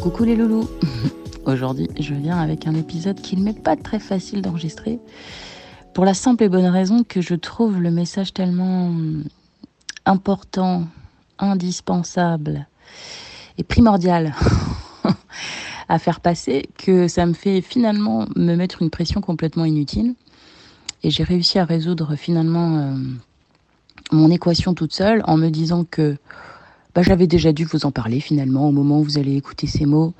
[0.00, 0.68] Coucou les loulous
[1.46, 5.00] Aujourd'hui, je viens avec un épisode qui ne m'est pas très facile d'enregistrer.
[6.02, 8.92] Pour la simple et bonne raison que je trouve le message tellement
[10.04, 10.88] important,
[11.38, 12.66] indispensable
[13.56, 14.34] et primordial
[15.88, 20.16] à faire passer que ça me fait finalement me mettre une pression complètement inutile.
[21.04, 22.96] Et j'ai réussi à résoudre finalement euh,
[24.10, 26.16] mon équation toute seule en me disant que
[26.96, 29.86] bah, j'avais déjà dû vous en parler finalement au moment où vous allez écouter ces
[29.86, 30.14] mots.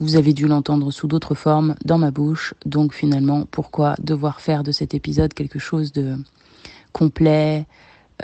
[0.00, 2.54] Vous avez dû l'entendre sous d'autres formes dans ma bouche.
[2.64, 6.16] Donc finalement, pourquoi devoir faire de cet épisode quelque chose de
[6.92, 7.66] complet,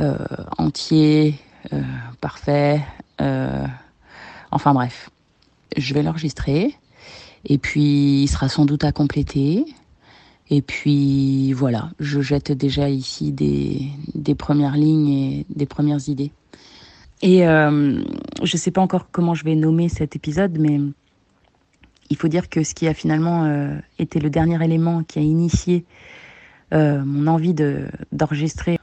[0.01, 0.17] euh,
[0.57, 1.39] entier,
[1.75, 1.83] euh,
[2.23, 2.81] parfait
[3.21, 3.67] euh,
[4.51, 5.11] Enfin bref,
[5.77, 6.75] je vais l'enregistrer.
[7.45, 9.67] Et puis, il sera sans doute à compléter.
[10.49, 13.83] Et puis, voilà, je jette déjà ici des,
[14.15, 16.33] des premières lignes et des premières idées.
[17.21, 18.03] Et euh,
[18.43, 20.81] je ne sais pas encore comment je vais nommer cet épisode, mais
[22.11, 25.23] il faut dire que ce qui a finalement euh, été le dernier élément qui a
[25.23, 25.85] initié
[26.73, 28.79] euh, mon envie de- d'enregistrer,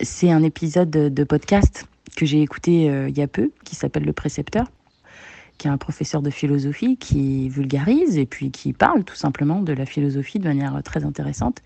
[0.00, 1.86] c'est un épisode de, podcast
[2.16, 4.70] que j'ai écouté euh, il y a peu, qui s'appelle Le Précepteur,
[5.56, 9.72] qui est un professeur de philosophie qui vulgarise et puis qui parle tout simplement de
[9.72, 11.62] la philosophie de manière très intéressante.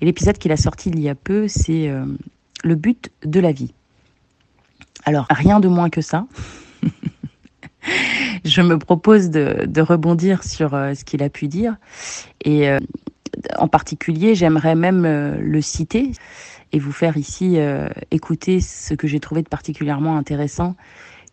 [0.00, 1.92] Et l'épisode qu'il a sorti il y a peu, c'est
[2.62, 3.74] Le but de la vie.
[5.04, 6.26] Alors, rien de moins que ça.
[8.44, 11.76] je me propose de, rebondir sur euh, ce qu'il a pu dire.
[12.44, 12.78] Et euh,
[13.58, 16.12] en particulier, j'aimerais même euh, le citer
[16.72, 17.58] et vous faire ici
[18.12, 20.76] écouter ce que j'ai trouvé de particulièrement intéressant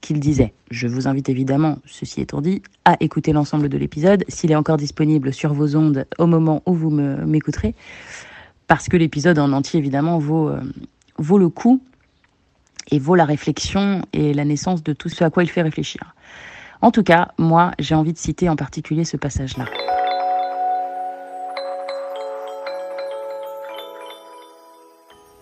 [0.01, 0.51] qu'il disait.
[0.71, 4.77] Je vous invite évidemment, ceci étant dit, à écouter l'ensemble de l'épisode, s'il est encore
[4.77, 7.75] disponible sur vos ondes au moment où vous m'écouterez,
[8.65, 10.57] parce que l'épisode en entier, évidemment, vaut
[11.37, 11.83] le coup
[12.89, 16.13] et vaut la réflexion et la naissance de tout ce à quoi il fait réfléchir.
[16.81, 19.65] En tout cas, moi, j'ai envie de citer en particulier ce passage-là.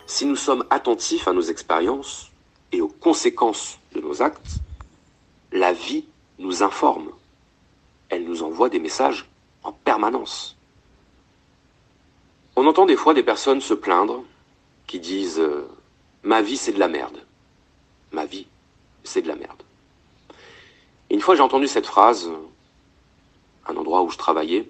[0.08, 2.32] Si nous sommes attentifs à nos expériences
[2.72, 4.60] et aux conséquences de nos actes,
[5.52, 6.06] la vie
[6.40, 7.10] nous informe.
[8.10, 9.26] Elle nous envoie des messages
[9.64, 10.56] en permanence.
[12.56, 14.24] On entend des fois des personnes se plaindre
[14.88, 15.68] qui disent euh,
[16.24, 17.26] Ma vie c'est de la merde.
[18.16, 18.48] Ma vie
[19.04, 19.62] c'est de la merde.
[21.12, 22.32] Une fois j'ai entendu cette phrase
[23.66, 24.70] à un endroit où je travaillais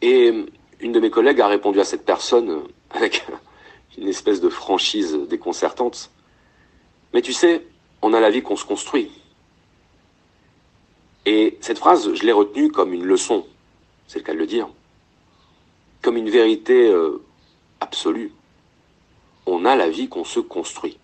[0.00, 0.32] et
[0.80, 3.26] une de mes collègues a répondu à cette personne avec
[3.98, 6.10] une espèce de franchise déconcertante.
[7.12, 7.66] Mais tu sais,
[8.00, 9.10] on a la vie qu'on se construit.
[11.26, 13.46] Et cette phrase, je l'ai retenue comme une leçon,
[14.06, 14.68] c'est le cas de le dire,
[16.00, 17.22] comme une vérité euh,
[17.80, 18.32] absolue.
[19.44, 20.97] On a la vie qu'on se construit.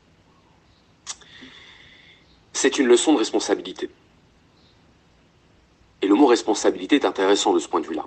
[2.54, 3.90] C'est une leçon de responsabilité.
[6.00, 8.06] Et le mot responsabilité est intéressant de ce point de vue-là.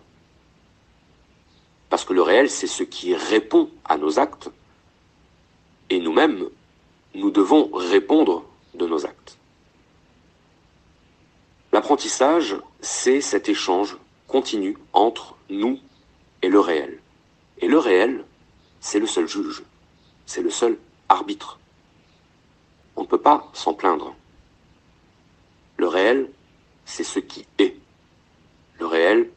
[1.89, 4.49] Parce que le réel, c'est ce qui répond à nos actes,
[5.89, 6.49] et nous-mêmes,
[7.13, 9.37] nous devons répondre de nos actes.
[11.73, 13.97] L'apprentissage, c'est cet échange
[14.27, 15.79] continu entre nous
[16.41, 16.99] et le réel.
[17.59, 18.25] Et le réel,
[18.79, 19.63] c'est le seul juge,
[20.25, 20.77] c'est le seul
[21.09, 21.59] arbitre.
[22.95, 24.15] On ne peut pas s'en plaindre.
[25.77, 26.29] Le réel,
[26.85, 27.75] c'est ce qui est.
[28.79, 29.29] Le réel,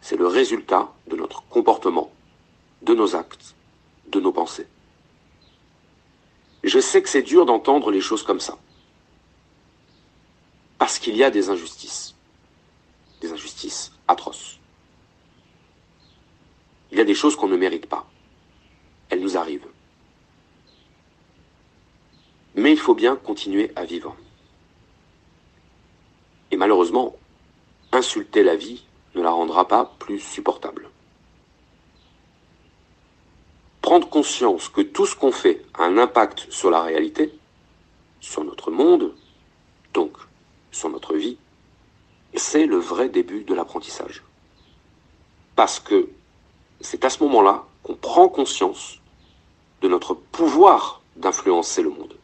[0.00, 2.10] c'est le résultat de notre comportement,
[2.82, 3.54] de nos actes,
[4.08, 4.66] de nos pensées.
[6.62, 8.58] Je sais que c'est dur d'entendre les choses comme ça.
[10.78, 12.14] Parce qu'il y a des injustices.
[13.20, 14.58] Des injustices atroces.
[16.92, 18.06] Il y a des choses qu'on ne mérite pas.
[19.08, 19.68] Elles nous arrivent.
[22.54, 24.16] Mais il faut bien continuer à vivre.
[27.92, 28.84] Insulter la vie
[29.14, 30.88] ne la rendra pas plus supportable.
[33.82, 37.32] Prendre conscience que tout ce qu'on fait a un impact sur la réalité,
[38.20, 39.14] sur notre monde,
[39.92, 40.16] donc
[40.70, 41.36] sur notre vie,
[42.34, 44.22] c'est le vrai début de l'apprentissage.
[45.56, 46.08] Parce que
[46.80, 49.00] c'est à ce moment-là qu'on prend conscience
[49.82, 52.19] de notre pouvoir d'influencer le monde.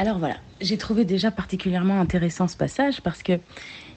[0.00, 3.34] Alors voilà, j'ai trouvé déjà particulièrement intéressant ce passage parce que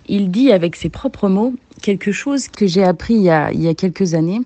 [0.09, 4.13] il dit avec ses propres mots quelque chose que j'ai appris il y, a, quelques
[4.13, 4.41] années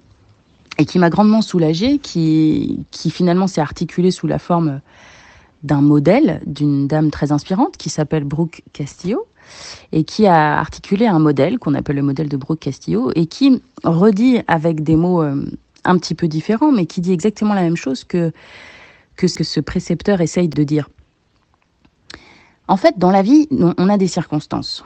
[0.77, 4.81] et qui m'a grandement soulagée, qui, qui finalement s'est articulé sous la forme
[5.63, 9.25] d'un modèle d'une dame très inspirante qui s'appelle Brooke Castillo
[9.91, 13.63] et qui a articulé un modèle qu'on appelle le modèle de Brooke Castillo et qui
[13.83, 15.43] redit avec des mots euh,
[15.85, 18.31] un petit peu différents mais qui dit exactement la même chose que,
[19.15, 20.87] que ce que ce précepteur essaye de dire.
[22.67, 24.83] En fait, dans la vie, on a des circonstances.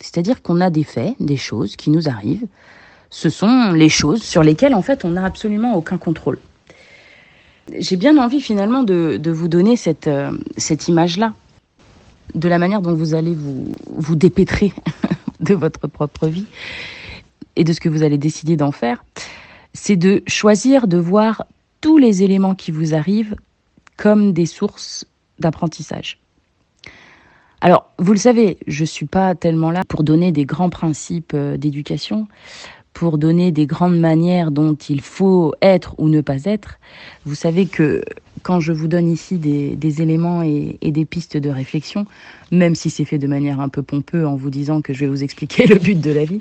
[0.00, 2.46] C'est-à-dire qu'on a des faits, des choses qui nous arrivent.
[3.10, 6.38] Ce sont les choses sur lesquelles, en fait, on n'a absolument aucun contrôle.
[7.78, 11.34] J'ai bien envie, finalement, de, vous donner cette, euh, cette image-là,
[12.34, 14.72] de la manière dont vous allez vous dépêtrer
[15.40, 16.46] de votre propre vie
[17.56, 19.04] et de ce que vous allez décider d'en faire.
[19.72, 21.44] C'est de choisir de voir
[21.80, 23.36] tous les éléments qui vous arrivent
[23.96, 25.04] comme des sources
[25.38, 26.19] d'apprentissage.
[27.60, 31.58] Alors, vous le savez, je suis pas tellement là pour donner des grands principes euh,
[31.58, 32.26] d'éducation,
[32.94, 36.78] pour donner des grandes manières dont il faut être ou ne pas être.
[37.26, 38.02] Vous savez que
[38.42, 42.06] quand je vous donne ici des, des éléments et, et, des pistes de réflexion,
[42.50, 45.08] même si c'est fait de manière un peu pompeuse en vous disant que je vais
[45.08, 46.40] vous expliquer le but de la vie,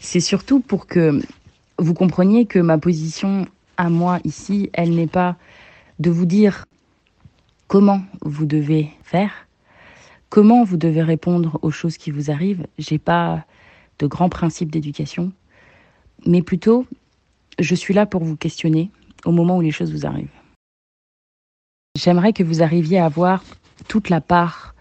[0.00, 1.20] c'est surtout pour que
[1.78, 3.46] vous compreniez que ma position
[3.76, 5.36] à moi ici, elle n'est pas
[5.98, 6.66] de vous dire
[7.66, 9.43] comment vous devez faire,
[10.34, 12.66] comment vous devez répondre aux choses qui vous arrivent.
[12.76, 13.46] J'ai pas
[14.00, 15.30] de grands principes d'éducation,
[16.26, 16.86] mais plutôt,
[17.60, 18.90] je suis là pour vous questionner
[19.24, 20.26] au moment où les choses vous arrivent.
[21.96, 23.44] J'aimerais que vous arriviez à voir
[23.86, 24.74] toute la part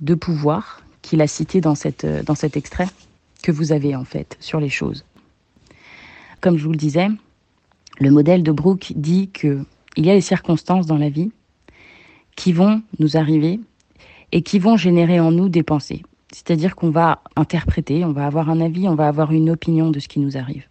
[0.00, 2.88] de pouvoir qu'il a cité dans cet extrait
[3.40, 5.04] que vous avez en fait sur les choses.
[6.40, 7.06] Comme je vous le disais,
[8.00, 9.64] le modèle de Brooke dit que
[9.94, 11.30] il y a des circonstances dans la vie
[12.34, 13.60] qui vont nous arriver
[14.32, 16.02] et qui vont générer en nous des pensées.
[16.32, 19.98] C'est-à-dire qu'on va interpréter, on va avoir un avis, on va avoir une opinion de
[19.98, 20.66] ce qui nous arrive.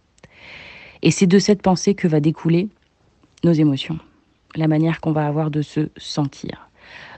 [1.02, 2.68] Et c'est de cette pensée que va découler
[3.44, 3.98] nos émotions,
[4.54, 6.68] la manière qu'on va avoir de se sentir.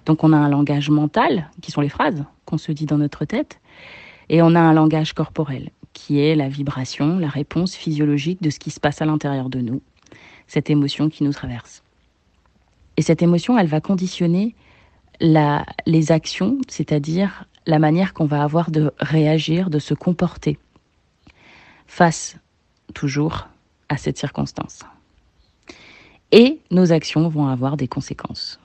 [0.06, 3.24] Donc on a un langage mental, qui sont les phrases qu'on se dit dans notre
[3.24, 3.60] tête,
[4.28, 8.58] et on a un langage corporel, qui est la vibration, la réponse physiologique de ce
[8.58, 9.82] qui se passe à l'intérieur de nous,
[10.46, 11.82] cette émotion qui nous traverse.
[12.96, 14.54] Et cette émotion, elle va conditionner
[15.20, 20.58] les actions, c'est-à-dire la manière qu'on va avoir de réagir, de se comporter
[21.86, 22.36] face
[22.94, 23.48] toujours
[23.88, 24.80] à cette circonstance.
[26.32, 28.60] Et nos actions vont avoir des conséquences.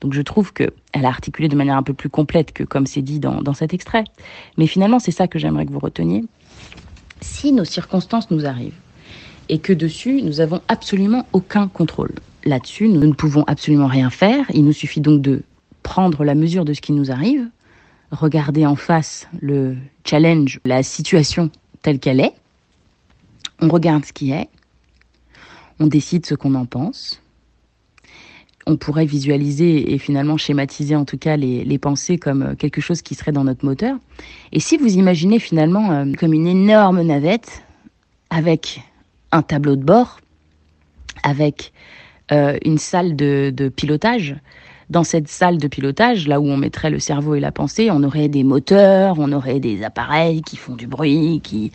[0.00, 3.02] Donc je trouve qu'elle a articulé de manière un peu plus complète que comme c'est
[3.02, 4.04] dit dans, dans cet extrait.
[4.56, 6.24] Mais finalement, c'est ça que j'aimerais que vous reteniez.
[7.20, 8.78] Si nos circonstances nous arrivent
[9.48, 12.12] et que dessus, nous avons absolument aucun contrôle.
[12.44, 14.46] Là-dessus, nous ne pouvons absolument rien faire.
[14.54, 15.42] Il nous suffit donc de
[15.86, 17.48] prendre la mesure de ce qui nous arrive,
[18.10, 21.48] regarder en face le challenge, la situation
[21.80, 22.32] telle qu'elle est,
[23.60, 24.48] on regarde ce qui est,
[25.78, 27.22] on décide ce qu'on en pense,
[28.66, 33.14] on pourrait visualiser et finalement schématiser en tout cas les, pensées comme quelque chose qui
[33.14, 33.96] serait dans notre moteur.
[34.50, 37.62] Et si vous imaginez finalement euh, comme une énorme navette
[38.30, 38.80] avec
[39.30, 40.18] un tableau de bord,
[41.22, 41.72] avec
[42.32, 44.34] euh, une salle de pilotage,
[44.88, 48.02] dans cette salle de pilotage, là où on mettrait le cerveau et la pensée, on
[48.04, 51.72] aurait des moteurs, on aurait des appareils qui font du bruit, qui,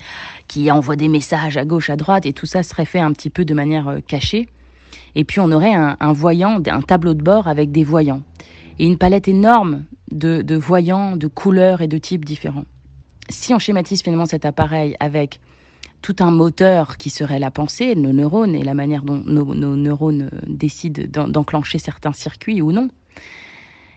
[0.48, 3.30] qui envoient des messages à gauche, à droite, et tout ça serait fait un petit
[3.30, 4.48] peu de manière euh, cachée.
[5.16, 8.22] Et puis on aurait un, voyant, un tableau de bord avec des voyants.
[8.80, 12.66] Et une palette énorme de, de voyants, de couleurs et de types différents.
[13.30, 15.42] Si on schématise finalement cet appareil avec
[16.02, 19.76] tout un moteur qui serait la pensée, nos neurones et la manière dont nos, nos
[19.76, 22.90] neurones décident d'enclencher certains circuits ou non,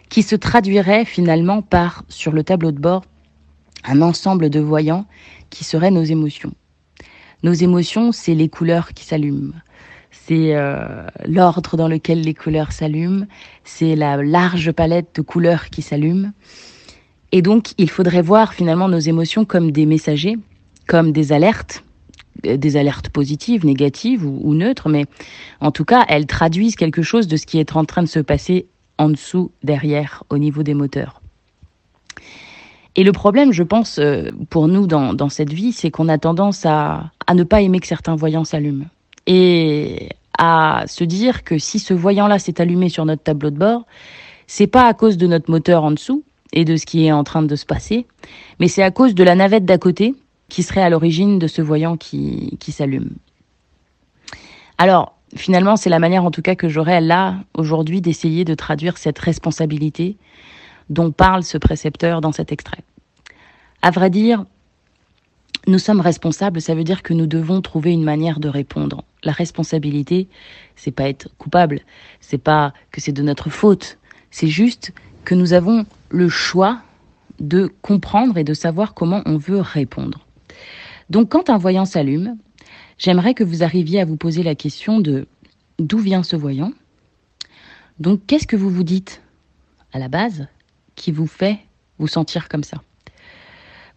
[0.08, 3.04] qui se traduirait finalement par, sur le tableau de bord,
[3.84, 5.06] un ensemble de voyants
[5.50, 6.52] qui seraient nos émotions.
[7.42, 9.52] Nos émotions, c'est les couleurs qui s'allument.
[10.10, 13.26] C'est euh, l'ordre dans lequel les couleurs s'allument.
[13.64, 16.32] C'est la large palette de couleurs qui s'allument.
[17.32, 20.36] Et donc, il faudrait voir finalement nos émotions comme des messagers,
[20.86, 21.84] comme des alertes,
[22.44, 25.06] des alertes positives, négatives ou neutres, mais
[25.60, 28.20] en tout cas, elles traduisent quelque chose de ce qui est en train de se
[28.20, 28.66] passer
[28.98, 31.20] en dessous, derrière, au niveau des moteurs.
[32.96, 36.64] Et le problème, je pense, euh, pour nous dans, cette vie, c'est qu'on a tendance
[36.64, 38.86] à, à ne pas aimer que certains voyants s'allument.
[39.26, 43.84] Et à se dire que si ce voyant-là s'est allumé sur notre tableau de bord,
[44.46, 46.22] c'est pas à cause de notre moteur en dessous
[46.52, 48.06] et de ce qui est en train de se passer,
[48.60, 50.14] mais c'est à cause de la navette d'à côté
[50.48, 53.10] qui serait à l'origine de ce voyant qui, qui s'allume.
[54.78, 58.98] Alors, finalement, c'est la manière en tout cas que j'aurais là, aujourd'hui, d'essayer de traduire
[58.98, 60.16] cette responsabilité
[60.90, 62.82] dont parle ce précepteur dans cet extrait.
[63.82, 64.44] À vrai dire,
[65.66, 69.04] nous sommes responsables, ça veut dire que nous devons trouver une manière de répondre.
[69.22, 70.28] La responsabilité,
[70.76, 71.80] c'est pas être coupable,
[72.20, 73.98] c'est pas que c'est de notre faute,
[74.30, 74.92] c'est juste
[75.24, 76.82] que nous avons le choix
[77.40, 80.26] de comprendre et de savoir comment on veut répondre.
[81.08, 82.36] Donc quand un voyant s'allume,
[82.98, 85.26] j'aimerais que vous arriviez à vous poser la question de
[85.78, 86.72] d'où vient ce voyant
[87.98, 89.22] Donc qu'est-ce que vous vous dites
[89.92, 90.46] à la base
[90.94, 91.58] qui vous fait
[91.98, 92.82] vous sentir comme ça?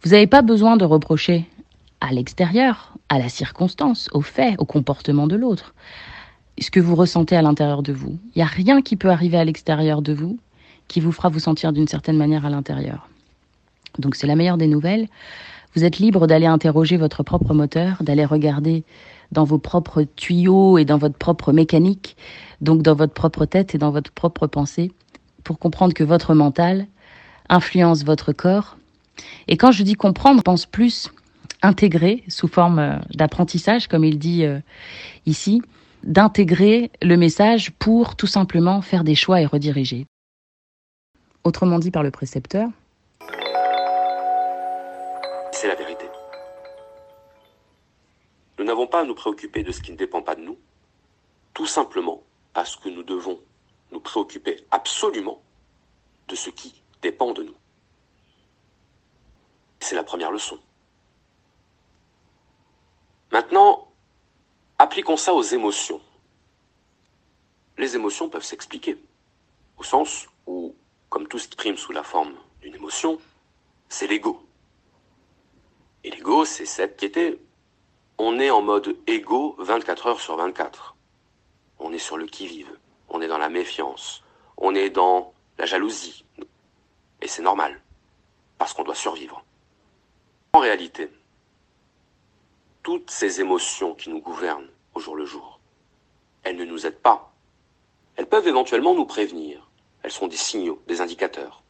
[0.02, 1.46] Vous n'avez pas besoin de reprocher
[2.00, 5.74] à l'extérieur, à la circonstance, au fait, au comportement de l'autre.
[6.60, 8.18] Ce que vous ressentez à l'intérieur de vous.
[8.34, 10.38] Il n'y a rien qui peut arriver à l'extérieur de vous
[10.88, 13.08] qui vous fera vous sentir d'une certaine manière à l'intérieur.
[13.98, 15.08] Donc c'est la meilleure des nouvelles.
[15.74, 18.84] Vous êtes libre d'aller interroger votre propre moteur, d'aller regarder
[19.32, 22.16] dans vos propres tuyaux et dans votre propre mécanique,
[22.60, 24.92] donc dans votre propre tête et dans votre propre pensée,
[25.44, 26.86] pour comprendre que votre mental
[27.48, 28.76] influence votre corps.
[29.46, 31.10] Et quand je dis comprendre, pense plus
[31.62, 34.60] intégrer sous forme euh, d'apprentissage, comme il dit euh,
[35.26, 35.62] ici,
[36.04, 40.06] d'intégrer le message pour tout simplement faire des choix et rediriger.
[41.44, 42.68] Autrement dit par le précepteur.
[45.60, 46.08] C'est la vérité.
[48.58, 50.56] Nous n'avons pas à nous préoccuper de ce qui ne dépend pas de nous,
[51.52, 52.22] tout simplement
[52.52, 53.40] parce que nous devons
[53.90, 55.42] nous préoccuper absolument
[56.28, 57.56] de ce qui dépend de nous.
[59.80, 60.60] C'est la première leçon.
[63.32, 63.90] Maintenant,
[64.78, 66.00] appliquons ça aux émotions.
[67.78, 68.96] Les émotions peuvent s'expliquer,
[69.76, 70.76] au sens où,
[71.08, 73.18] comme tout ce qui prime sous la forme d'une émotion,
[73.88, 74.47] c'est l'ego.
[76.04, 77.38] Et l'ego, c'est cette était,
[78.18, 80.96] on est en mode ego 24 heures sur 24.
[81.78, 82.70] On est sur le qui-vive,
[83.08, 84.22] on est dans la méfiance,
[84.56, 86.24] on est dans la jalousie.
[87.20, 87.80] Et c'est normal,
[88.58, 89.44] parce qu'on doit survivre.
[90.52, 91.10] En réalité,
[92.82, 95.60] toutes ces émotions qui nous gouvernent au jour le jour,
[96.42, 97.32] elles ne nous aident pas.
[98.16, 99.68] Elles peuvent éventuellement nous prévenir.
[100.02, 101.62] Elles sont des signaux, des indicateurs.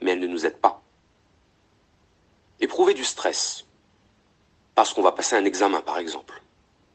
[0.00, 0.83] Mais elles ne nous aident pas.
[2.64, 3.66] Éprouver du stress,
[4.74, 6.42] parce qu'on va passer un examen par exemple,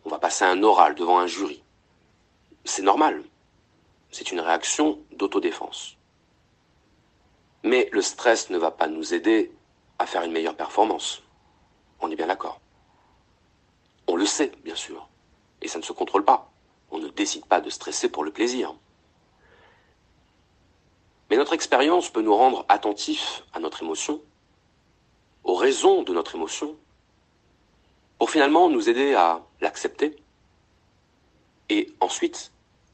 [0.04, 1.62] on va passer un oral devant un jury,
[2.66, 3.24] c'est normal.
[4.10, 5.96] C'est une réaction d'autodéfense.
[7.62, 9.52] Mais le stress ne va pas nous aider
[10.00, 11.22] à faire une meilleure performance.
[12.00, 12.60] On est bien d'accord.
[14.08, 15.08] On le sait, bien sûr.
[15.62, 16.52] Et ça ne se contrôle pas.
[16.90, 18.74] On ne décide pas de stresser pour le plaisir.
[21.30, 24.20] Mais notre expérience peut nous rendre attentifs à notre émotion,
[25.50, 26.76] aux raisons de notre émotion,
[28.20, 30.16] pour finalement nous aider à l'accepter
[31.70, 32.52] et ensuite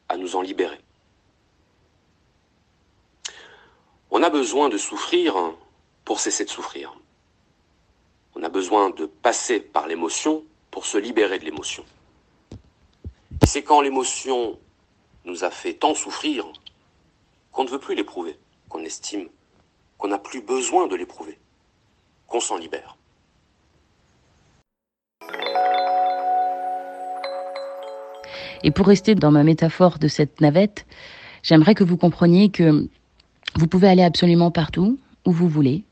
[0.08, 0.80] à nous en libérer.
[4.10, 5.36] On a besoin de souffrir
[6.06, 6.96] pour cesser de souffrir.
[8.36, 11.84] On a besoin de passer par l'émotion pour se libérer de l'émotion.
[13.46, 14.58] C'est quand l'émotion
[15.26, 16.46] nous a fait tant souffrir
[17.52, 19.28] qu'on ne veut plus l'éprouver, qu'on estime
[19.98, 21.38] qu'on n'a plus besoin de l'éprouver,
[22.28, 22.98] qu'on s'en libère.
[28.64, 30.86] Et pour rester dans ma métaphore de cette navette,
[31.44, 32.88] j'aimerais que vous compreniez que
[33.56, 35.84] vous pouvez aller absolument partout où vous voulez.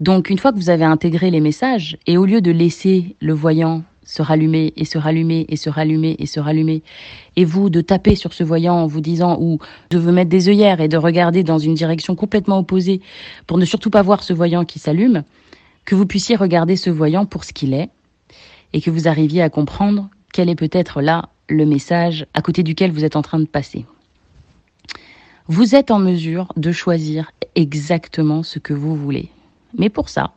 [0.00, 3.32] Donc une fois que vous avez intégré les messages, et au lieu de laisser le
[3.32, 6.82] voyant se rallumer et se rallumer et se rallumer et se rallumer,
[7.36, 9.58] et vous de taper sur ce voyant en vous disant ou
[9.90, 13.02] de vous mettre des œillères et de regarder dans une direction complètement opposée
[13.46, 15.24] pour ne surtout pas voir ce voyant qui s'allume,
[15.88, 17.88] que vous puissiez regarder ce voyant pour ce qu'il est
[18.74, 22.92] et que vous arriviez à comprendre quel est peut-être là le message à côté duquel
[22.92, 23.86] vous êtes en train de passer.
[25.46, 29.30] Vous êtes en mesure de choisir exactement ce que vous voulez.
[29.78, 30.32] Mais pour ça,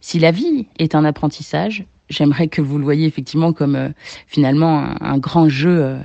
[0.00, 3.88] si la vie est un apprentissage, j'aimerais que vous le voyez effectivement comme euh,
[4.28, 5.98] finalement un, grand jeu, euh,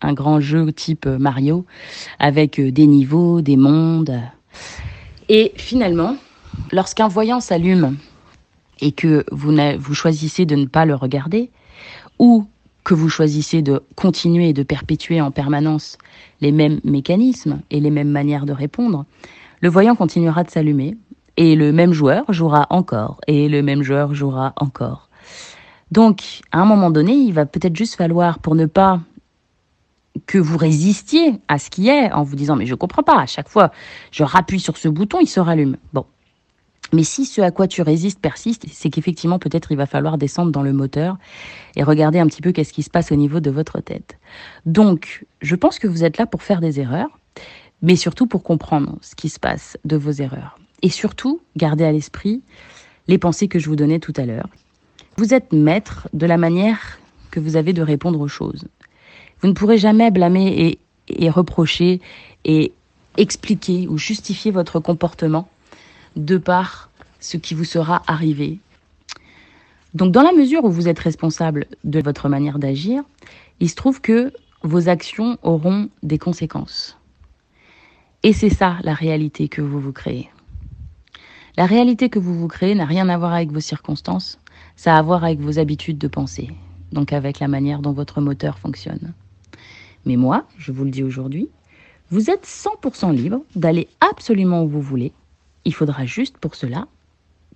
[0.00, 1.66] un grand jeu type Mario,
[2.18, 4.18] avec euh, des niveaux, des mondes.
[5.28, 6.16] Et finalement,
[6.70, 7.96] lorsqu'un voyant s'allume
[8.80, 11.50] et que vous, vous choisissez de ne pas le regarder,
[12.18, 12.46] ou
[12.84, 15.98] que vous choisissez de continuer et de perpétuer en permanence
[16.40, 19.04] les mêmes mécanismes et les mêmes manières de répondre,
[19.60, 20.96] le voyant continuera de s'allumer
[21.36, 25.08] et le même joueur jouera encore et le même joueur jouera encore.
[25.92, 29.00] Donc, à un moment donné, il va peut-être juste falloir, pour ne pas
[30.26, 33.26] que vous résistiez à ce qui est, en vous disant mais je comprends pas, à
[33.26, 33.70] chaque fois
[34.10, 35.76] je rappuie sur ce bouton, il se rallume.
[35.92, 36.06] Bon,
[36.92, 40.52] mais si ce à quoi tu résistes persiste, c'est qu'effectivement, peut-être il va falloir descendre
[40.52, 41.16] dans le moteur
[41.74, 44.18] et regarder un petit peu qu'est-ce qui se passe au niveau de votre tête.
[44.66, 47.18] Donc, je pense que vous êtes là pour faire des erreurs,
[47.80, 50.58] mais surtout pour comprendre ce qui se passe de vos erreurs.
[50.82, 52.42] Et surtout, gardez à l'esprit
[53.08, 54.48] les pensées que je vous donnais tout à l'heure.
[55.16, 56.98] Vous êtes maître de la manière
[57.30, 58.66] que vous avez de répondre aux choses.
[59.40, 62.00] Vous ne pourrez jamais blâmer et, et reprocher
[62.44, 62.72] et
[63.16, 65.48] expliquer ou justifier votre comportement
[66.16, 66.90] de par
[67.20, 68.58] ce qui vous sera arrivé.
[69.94, 73.02] Donc dans la mesure où vous êtes responsable de votre manière d'agir,
[73.60, 76.96] il se trouve que vos actions auront des conséquences.
[78.22, 80.30] Et c'est ça la réalité que vous vous créez.
[81.56, 84.38] La réalité que vous vous créez n'a rien à voir avec vos circonstances,
[84.76, 86.48] ça a à voir avec vos habitudes de pensée,
[86.92, 89.12] donc avec la manière dont votre moteur fonctionne.
[90.06, 91.48] Mais moi, je vous le dis aujourd'hui,
[92.10, 95.12] vous êtes 100% libre d'aller absolument où vous voulez.
[95.64, 96.86] Il faudra juste pour cela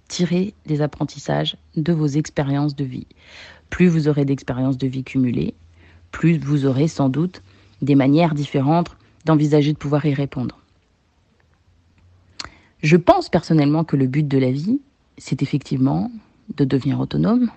[0.09, 3.07] tirer des apprentissages de vos expériences de vie.
[3.71, 5.55] Plus vous aurez d'expériences de vie cumulées,
[6.13, 7.43] plus vous aurez sans doute
[7.83, 10.59] des manières différentes d'envisager de pouvoir y répondre.
[12.83, 14.81] Je pense personnellement que le but de la vie,
[15.19, 16.11] c'est effectivement
[16.57, 17.51] de devenir autonome,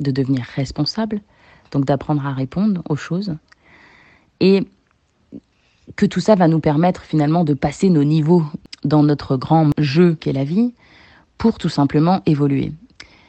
[0.00, 1.22] de devenir responsable,
[1.70, 3.36] donc d'apprendre à répondre aux choses,
[4.40, 4.66] et
[5.94, 8.44] que tout ça va nous permettre finalement de passer nos niveaux
[8.84, 10.74] dans notre grand jeu qu'est la vie,
[11.38, 12.72] pour tout simplement évoluer.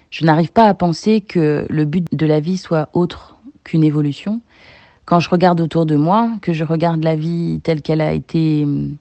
[0.10, 4.42] Je n'arrive pas à penser que le but de la vie soit autre qu'une évolution.
[5.06, 8.64] Quand je regarde autour de moi, que je regarde la vie telle qu'elle a été
[8.64, 8.96] hum,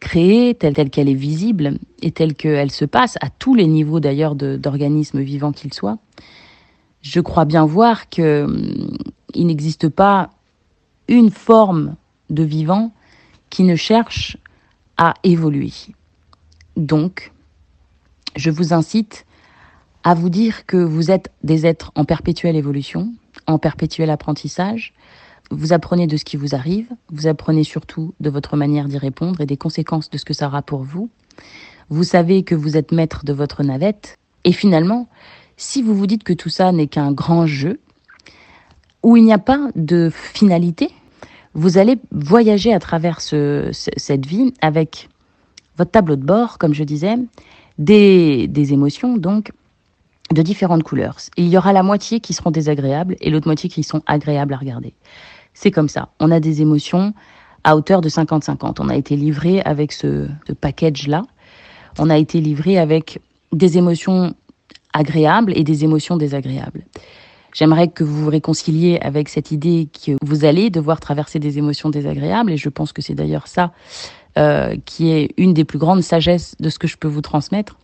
[0.00, 4.00] créée, telle telle qu'elle est visible et telle qu'elle se passe à tous les niveaux
[4.00, 5.98] d'ailleurs d'organismes vivants qu'ils soient,
[7.02, 8.96] je crois bien voir que hum,
[9.34, 10.30] il n'existe pas
[11.08, 11.94] une forme
[12.30, 12.92] de vivant
[13.50, 14.38] qui ne cherche
[14.98, 15.72] à évoluer.
[16.76, 17.32] Donc,
[18.36, 19.26] je vous incite
[20.04, 23.12] à vous dire que vous êtes des êtres en perpétuelle évolution,
[23.46, 24.92] en perpétuel apprentissage.
[25.50, 29.40] Vous apprenez de ce qui vous arrive, vous apprenez surtout de votre manière d'y répondre
[29.40, 31.08] et des conséquences de ce que ça aura pour vous.
[31.88, 34.16] Vous savez que vous êtes maître de votre navette.
[34.44, 35.08] Et finalement,
[35.56, 37.80] si vous vous dites que tout ça n'est qu'un grand jeu,
[39.02, 40.90] où il n'y a pas de finalité,
[41.56, 45.08] vous allez voyager à travers ce, cette vie avec
[45.78, 47.16] votre tableau de bord, comme je disais,
[47.78, 49.52] des, émotions, donc,
[50.30, 51.16] de différentes couleurs.
[51.38, 54.58] Il y aura la moitié qui seront désagréables et l'autre moitié qui sont agréables à
[54.58, 54.92] regarder.
[55.54, 56.10] C'est comme ça.
[56.20, 57.14] On a des émotions
[57.64, 58.76] à hauteur de 50-50.
[58.80, 61.22] On a été livré avec ce, ce package-là.
[61.98, 63.18] On a été livré avec
[63.52, 64.34] des émotions
[64.92, 66.84] agréables et des émotions désagréables.
[67.56, 71.88] J'aimerais que vous vous réconciliez avec cette idée que vous allez devoir traverser des émotions
[71.88, 73.72] désagréables, et je pense que c'est d'ailleurs ça
[74.36, 77.78] euh, qui est une des plus grandes sagesses de ce que je peux vous transmettre.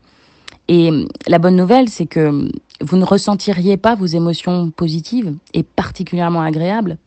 [0.68, 0.90] Et
[1.26, 2.50] la bonne nouvelle, c'est que
[2.82, 6.98] vous ne ressentiriez pas vos émotions positives et particulièrement agréables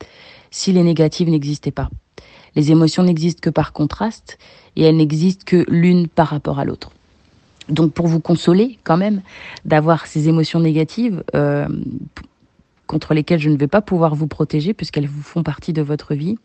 [0.50, 1.92] si les négatives n'existaient pas.
[2.56, 4.40] Les émotions n'existent que par contraste
[4.76, 6.90] et elles n'existent que l'une par rapport à l'autre.
[7.70, 9.22] Donc pour vous consoler quand même
[9.66, 11.68] d'avoir ces émotions négatives euh,
[12.88, 16.14] contre lesquelles je ne vais pas pouvoir vous protéger puisqu'elles vous font partie de votre
[16.14, 16.38] vie,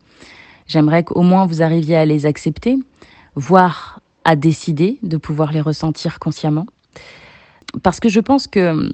[0.67, 2.77] j'aimerais qu'au moins vous arriviez à les accepter,
[3.35, 6.65] voire à décider de pouvoir les ressentir consciemment.
[7.83, 8.91] Parce que je pense que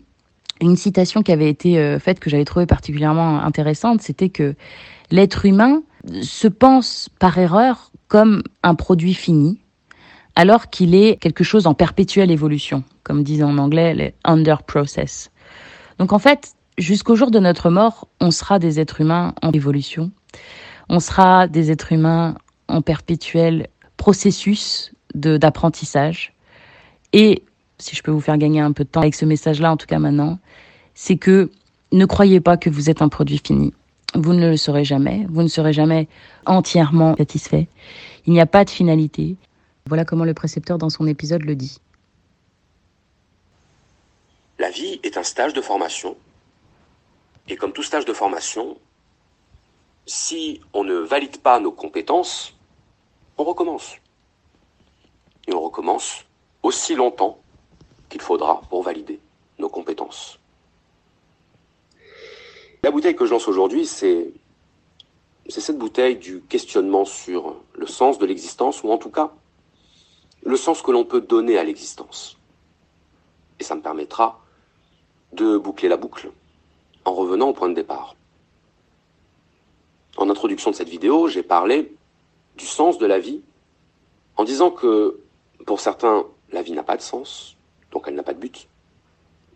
[0.62, 4.56] une citation qui avait été euh, faite que j'avais trouvée particulièrement intéressante, c'était que
[5.12, 5.84] l'être humain
[6.22, 9.60] se pense par erreur comme un produit fini,
[10.36, 15.32] alors qu'il est quelque chose en perpétuelle évolution, comme disent en anglais les under process.
[16.00, 20.12] Donc en fait, jusqu'au jour de notre mort, on sera des êtres humains en évolution.
[20.90, 22.36] On sera des êtres humains
[22.68, 26.34] en perpétuel processus d'apprentissage.
[27.13, 27.44] Et
[27.80, 29.88] si je peux vous faire gagner un peu de temps avec ce message-là, en tout
[29.88, 30.40] cas maintenant,
[30.94, 31.50] c'est que
[31.92, 33.74] ne croyez pas que vous êtes un produit fini.
[34.13, 35.26] Vous ne le serez jamais.
[35.30, 36.08] Vous ne serez jamais
[36.46, 37.68] entièrement satisfait.
[38.26, 39.36] Il n'y a pas de finalité.
[39.86, 41.80] Voilà comment le précepteur dans son épisode le dit.
[44.60, 46.18] La vie est un stage de formation.
[47.48, 48.78] Et comme tout stage de formation,
[50.06, 52.54] si on ne valide pas nos compétences,
[53.38, 53.96] on recommence.
[55.48, 56.26] Et on recommence
[56.64, 57.40] aussi longtemps
[58.10, 59.20] qu'il faudra pour valider
[59.60, 60.40] nos compétences.
[62.84, 64.34] La bouteille que je lance aujourd'hui, c'est
[65.50, 69.34] cette bouteille du questionnement sur le sens de l'existence, ou en tout cas,
[70.44, 72.38] le sens que l'on peut donner à l'existence.
[73.60, 74.40] Et ça me permettra
[75.34, 76.32] de boucler la boucle
[77.08, 78.15] en revenant au point de départ.
[80.17, 81.96] En introduction de cette vidéo, j'ai parlé
[82.58, 83.41] du sens de la vie
[84.36, 85.22] en disant que
[85.65, 87.56] pour certains, la vie n'a pas de sens,
[87.91, 88.67] donc elle n'a pas de but.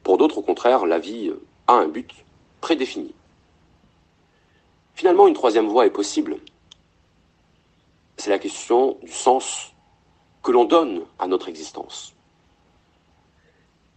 [0.01, 1.31] Pour d'autres, au contraire, la vie
[1.67, 2.13] a un but
[2.61, 3.13] prédéfini.
[4.95, 6.37] Finalement, une troisième voie est possible.
[8.15, 9.73] C'est la question du sens
[10.41, 12.15] que l'on donne à notre existence.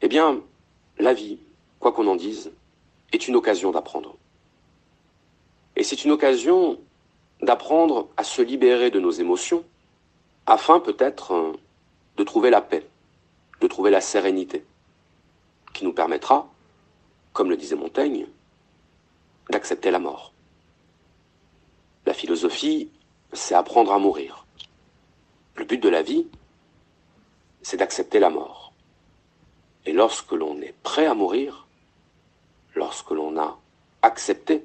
[0.02, 0.40] Eh bien,
[0.98, 1.38] la vie,
[1.78, 2.50] quoi qu'on en dise,
[3.14, 4.16] est une occasion d'apprendre.
[5.76, 6.80] Et c'est une occasion
[7.40, 9.64] d'apprendre à se libérer de nos émotions
[10.46, 11.52] afin peut-être euh,
[12.16, 12.86] de trouver la paix,
[13.60, 14.64] de trouver la sérénité,
[15.72, 16.48] qui nous permettra,
[17.32, 18.26] comme le disait Montaigne,
[19.50, 20.32] d'accepter la mort.
[22.06, 22.90] La philosophie,
[23.32, 24.46] c'est apprendre à mourir.
[25.56, 26.26] Le but de la vie,
[27.62, 28.72] c'est d'accepter la mort.
[29.86, 31.63] Et lorsque l'on est prêt à mourir,
[32.74, 33.58] lorsque l'on a
[34.02, 34.64] accepté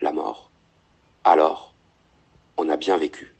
[0.00, 0.50] la mort,
[1.24, 1.74] alors
[2.56, 3.32] on a bien vécu.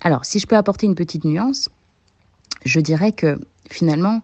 [0.00, 1.68] Alors, si je peux apporter une petite nuance,
[2.64, 3.38] je dirais que
[3.70, 4.22] finalement,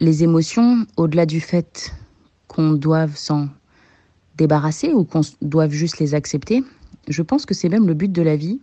[0.00, 1.92] les émotions, au-delà du fait
[2.46, 3.48] qu'on doive s'en
[4.36, 6.62] débarrasser ou qu'on doive juste les accepter,
[7.08, 8.60] je pense que c'est même le but de la vie,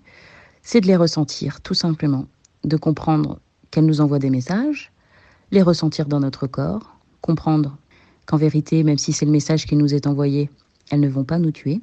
[0.62, 2.26] c'est de les ressentir, tout simplement,
[2.64, 3.40] de comprendre
[3.72, 4.92] qu'elles nous envoient des messages,
[5.52, 7.78] les ressentir dans notre corps, comprendre
[8.26, 10.50] qu'en vérité, même si c'est le message qui nous est envoyé,
[10.90, 11.82] elles ne vont pas nous tuer,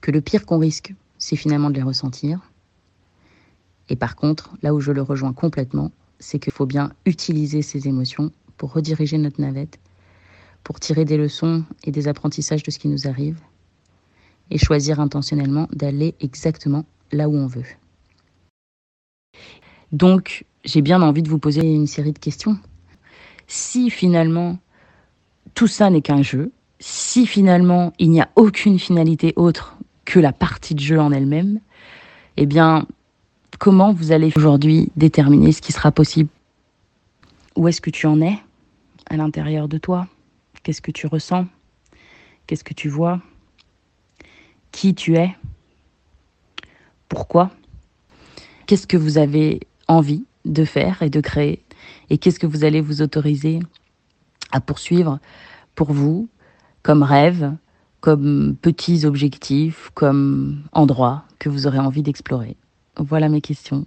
[0.00, 2.40] que le pire qu'on risque, c'est finalement de les ressentir.
[3.88, 7.88] Et par contre, là où je le rejoins complètement, c'est qu'il faut bien utiliser ces
[7.88, 9.78] émotions pour rediriger notre navette,
[10.62, 13.40] pour tirer des leçons et des apprentissages de ce qui nous arrive,
[14.50, 17.64] et choisir intentionnellement d'aller exactement là où on veut.
[19.92, 22.58] Donc, j'ai bien envie de vous poser une série de questions.
[23.46, 24.58] Si finalement
[25.54, 30.32] tout ça n'est qu'un jeu, si finalement il n'y a aucune finalité autre que la
[30.32, 31.60] partie de jeu en elle-même,
[32.36, 32.86] eh bien,
[33.58, 36.28] comment vous allez aujourd'hui déterminer ce qui sera possible?
[37.56, 38.38] Où est-ce que tu en es
[39.08, 40.08] à l'intérieur de toi?
[40.62, 41.46] Qu'est-ce que tu ressens?
[42.46, 43.20] Qu'est-ce que tu vois?
[44.72, 45.34] Qui tu es?
[47.08, 47.50] Pourquoi?
[48.66, 51.62] Qu'est-ce que vous avez envie de faire et de créer?
[52.10, 53.60] Et qu'est-ce que vous allez vous autoriser
[54.54, 55.18] à poursuivre
[55.74, 56.28] pour vous
[56.82, 57.52] comme rêve,
[58.00, 62.56] comme petits objectifs, comme endroits que vous aurez envie d'explorer
[62.96, 63.86] Voilà mes questions.